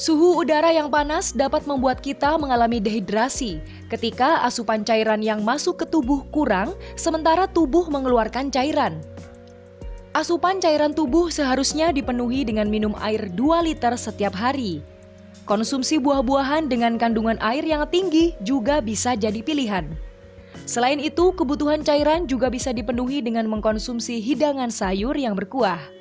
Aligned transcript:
Suhu 0.00 0.40
udara 0.40 0.72
yang 0.72 0.88
panas 0.88 1.36
dapat 1.36 1.68
membuat 1.68 2.00
kita 2.00 2.40
mengalami 2.40 2.80
dehidrasi 2.80 3.60
ketika 3.92 4.40
asupan 4.48 4.80
cairan 4.80 5.20
yang 5.20 5.44
masuk 5.44 5.84
ke 5.84 5.84
tubuh 5.84 6.24
kurang, 6.32 6.72
sementara 6.96 7.44
tubuh 7.44 7.84
mengeluarkan 7.92 8.48
cairan. 8.48 9.04
Asupan 10.16 10.56
cairan 10.56 10.96
tubuh 10.96 11.28
seharusnya 11.28 11.92
dipenuhi 11.92 12.48
dengan 12.48 12.72
minum 12.72 12.96
air 12.96 13.28
2 13.28 13.60
liter 13.60 13.92
setiap 14.00 14.32
hari. 14.32 14.80
Konsumsi 15.44 16.00
buah-buahan 16.00 16.72
dengan 16.72 16.96
kandungan 16.96 17.36
air 17.44 17.68
yang 17.68 17.84
tinggi 17.84 18.32
juga 18.40 18.80
bisa 18.80 19.12
jadi 19.12 19.44
pilihan. 19.44 19.84
Selain 20.64 20.96
itu, 20.96 21.28
kebutuhan 21.36 21.84
cairan 21.84 22.24
juga 22.24 22.48
bisa 22.48 22.72
dipenuhi 22.72 23.20
dengan 23.20 23.44
mengkonsumsi 23.52 24.16
hidangan 24.24 24.72
sayur 24.72 25.12
yang 25.12 25.36
berkuah. 25.36 26.00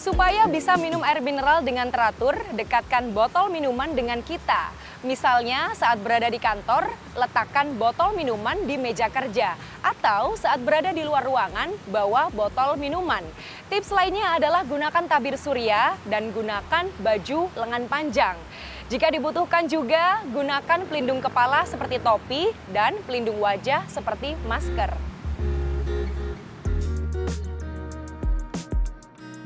Supaya 0.00 0.48
bisa 0.48 0.80
minum 0.80 1.04
air 1.04 1.20
mineral 1.20 1.60
dengan 1.60 1.92
teratur, 1.92 2.32
dekatkan 2.56 3.12
botol 3.12 3.52
minuman 3.52 3.92
dengan 3.92 4.24
kita. 4.24 4.72
Misalnya 5.04 5.76
saat 5.76 6.00
berada 6.00 6.24
di 6.32 6.40
kantor, 6.40 6.88
letakkan 7.12 7.76
botol 7.76 8.16
minuman 8.16 8.56
di 8.64 8.80
meja 8.80 9.12
kerja. 9.12 9.60
Atau 9.84 10.40
saat 10.40 10.56
berada 10.64 10.96
di 10.96 11.04
luar 11.04 11.28
ruangan, 11.28 11.76
bawa 11.92 12.32
botol 12.32 12.80
minuman. 12.80 13.20
Tips 13.68 13.92
lainnya 13.92 14.40
adalah 14.40 14.64
gunakan 14.64 15.04
tabir 15.04 15.36
surya 15.36 15.92
dan 16.08 16.32
gunakan 16.32 16.88
baju 17.04 17.40
lengan 17.52 17.84
panjang. 17.84 18.40
Jika 18.88 19.12
dibutuhkan 19.12 19.68
juga, 19.68 20.24
gunakan 20.32 20.80
pelindung 20.88 21.20
kepala 21.20 21.68
seperti 21.68 22.00
topi 22.00 22.48
dan 22.72 22.96
pelindung 23.04 23.36
wajah 23.36 23.84
seperti 23.92 24.32
masker. 24.48 25.10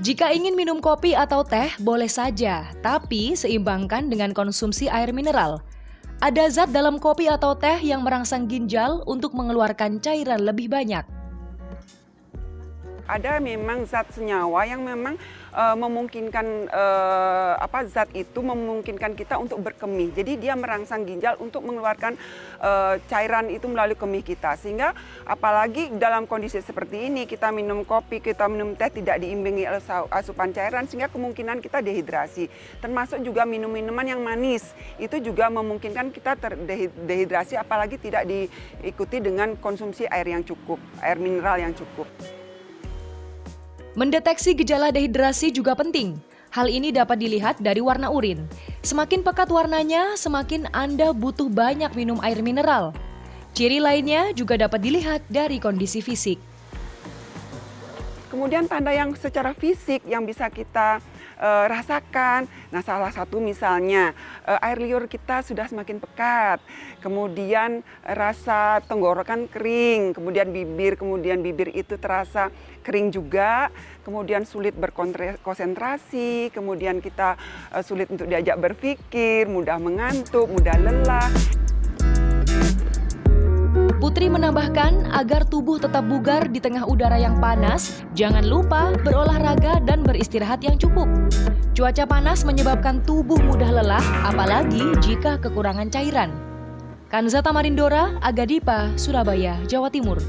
Jika 0.04 0.36
ingin 0.36 0.52
minum 0.52 0.84
kopi 0.84 1.16
atau 1.16 1.40
teh, 1.40 1.72
boleh 1.80 2.12
saja, 2.12 2.68
tapi 2.84 3.32
seimbangkan 3.32 4.12
dengan 4.12 4.36
konsumsi 4.36 4.84
air 4.84 5.16
mineral. 5.16 5.64
Ada 6.20 6.44
zat 6.52 6.76
dalam 6.76 7.00
kopi 7.00 7.24
atau 7.24 7.56
teh 7.56 7.80
yang 7.80 8.04
merangsang 8.04 8.44
ginjal 8.44 9.00
untuk 9.08 9.32
mengeluarkan 9.32 10.04
cairan 10.04 10.44
lebih 10.44 10.68
banyak 10.68 11.08
ada 13.04 13.36
memang 13.40 13.84
zat 13.84 14.08
senyawa 14.12 14.64
yang 14.64 14.80
memang 14.80 15.20
uh, 15.52 15.76
memungkinkan 15.76 16.68
uh, 16.68 17.54
apa 17.60 17.84
zat 17.88 18.10
itu 18.16 18.40
memungkinkan 18.40 19.14
kita 19.14 19.36
untuk 19.36 19.60
berkemih. 19.60 20.10
Jadi 20.12 20.40
dia 20.40 20.56
merangsang 20.56 21.04
ginjal 21.04 21.38
untuk 21.38 21.62
mengeluarkan 21.64 22.16
uh, 22.60 22.96
cairan 23.08 23.48
itu 23.52 23.68
melalui 23.70 23.96
kemih 23.96 24.24
kita. 24.24 24.56
Sehingga 24.56 24.92
apalagi 25.24 25.94
dalam 25.96 26.24
kondisi 26.24 26.60
seperti 26.60 27.08
ini 27.08 27.24
kita 27.28 27.52
minum 27.54 27.86
kopi, 27.86 28.18
kita 28.24 28.48
minum 28.48 28.74
teh 28.74 28.90
tidak 28.90 29.20
diimbangi 29.20 29.68
asupan 30.10 30.50
cairan 30.50 30.88
sehingga 30.88 31.08
kemungkinan 31.12 31.60
kita 31.60 31.84
dehidrasi. 31.84 32.50
Termasuk 32.82 33.20
juga 33.22 33.44
minum-minuman 33.44 34.04
yang 34.04 34.20
manis 34.20 34.74
itu 34.96 35.20
juga 35.20 35.48
memungkinkan 35.52 36.10
kita 36.10 36.36
terdehidrasi 36.36 37.54
apalagi 37.60 38.00
tidak 38.00 38.26
diikuti 38.26 39.20
dengan 39.20 39.54
konsumsi 39.60 40.08
air 40.08 40.26
yang 40.26 40.42
cukup, 40.42 40.80
air 41.00 41.20
mineral 41.20 41.60
yang 41.60 41.72
cukup. 41.76 42.08
Mendeteksi 43.94 44.58
gejala 44.58 44.90
dehidrasi 44.90 45.54
juga 45.54 45.78
penting. 45.78 46.18
Hal 46.50 46.66
ini 46.66 46.90
dapat 46.90 47.14
dilihat 47.14 47.62
dari 47.62 47.78
warna 47.78 48.10
urin. 48.10 48.42
Semakin 48.82 49.22
pekat 49.22 49.46
warnanya, 49.54 50.18
semakin 50.18 50.66
Anda 50.74 51.14
butuh 51.14 51.46
banyak 51.46 51.94
minum 51.94 52.18
air 52.18 52.42
mineral. 52.42 52.90
Ciri 53.54 53.78
lainnya 53.78 54.34
juga 54.34 54.58
dapat 54.58 54.82
dilihat 54.82 55.22
dari 55.30 55.62
kondisi 55.62 56.02
fisik. 56.02 56.42
Kemudian 58.34 58.66
tanda 58.66 58.90
yang 58.90 59.14
secara 59.14 59.54
fisik 59.54 60.02
yang 60.10 60.26
bisa 60.26 60.50
kita 60.50 60.98
uh, 61.38 61.66
rasakan. 61.70 62.46
Nah, 62.70 62.82
salah 62.82 63.10
satu 63.10 63.38
misalnya 63.38 64.12
uh, 64.44 64.58
air 64.62 64.78
liur 64.82 65.06
kita 65.06 65.42
sudah 65.42 65.66
semakin 65.70 65.98
pekat, 66.02 66.58
kemudian 67.00 67.82
rasa 68.04 68.82
tenggorokan 68.84 69.46
kering, 69.48 70.14
kemudian 70.14 70.50
bibir, 70.50 70.98
kemudian 70.98 71.40
bibir 71.40 71.70
itu 71.72 71.96
terasa 71.96 72.50
kering 72.84 73.10
juga, 73.14 73.72
kemudian 74.04 74.44
sulit 74.44 74.76
berkonsentrasi, 74.76 76.52
kemudian 76.52 77.00
kita 77.00 77.40
uh, 77.72 77.80
sulit 77.80 78.12
untuk 78.12 78.28
diajak 78.28 78.60
berpikir, 78.60 79.48
mudah 79.48 79.80
mengantuk, 79.80 80.46
mudah 80.52 80.76
lelah. 80.76 81.63
Putri 84.04 84.28
menambahkan 84.28 85.16
agar 85.16 85.48
tubuh 85.48 85.80
tetap 85.80 86.04
bugar 86.04 86.52
di 86.52 86.60
tengah 86.60 86.84
udara 86.84 87.16
yang 87.16 87.40
panas, 87.40 88.04
jangan 88.12 88.44
lupa 88.44 88.92
berolahraga 89.00 89.80
dan 89.80 90.04
beristirahat 90.04 90.60
yang 90.60 90.76
cukup. 90.76 91.08
Cuaca 91.72 92.04
panas 92.04 92.44
menyebabkan 92.44 93.00
tubuh 93.00 93.40
mudah 93.40 93.72
lelah, 93.72 94.04
apalagi 94.28 94.92
jika 95.00 95.40
kekurangan 95.40 95.88
cairan. 95.88 96.36
Kanzata 97.08 97.48
Marindora, 97.48 98.20
Agadipa, 98.20 98.92
Surabaya, 99.00 99.56
Jawa 99.72 99.88
Timur. 99.88 100.20